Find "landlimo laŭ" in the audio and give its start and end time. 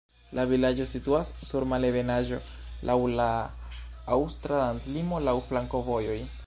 4.65-5.41